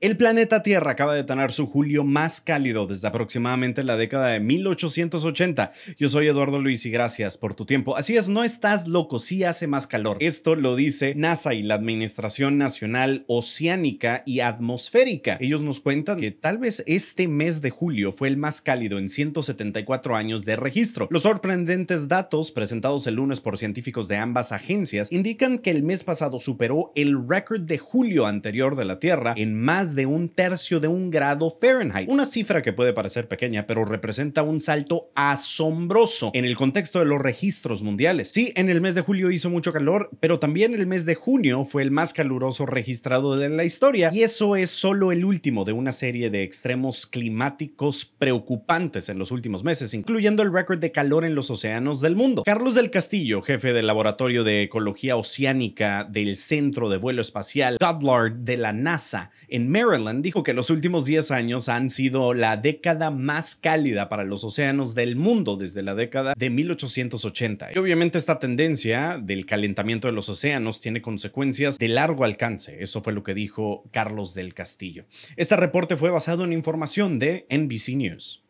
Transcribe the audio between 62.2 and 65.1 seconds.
la década más cálida para los océanos